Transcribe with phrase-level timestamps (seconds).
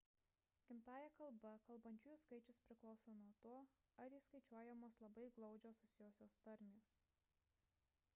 [0.69, 3.53] gimtąja kalba kalbančiųjų skaičius priklauso nuo to
[4.05, 6.89] ar įskaičiuojamos labai glaudžiai susijusios tarmės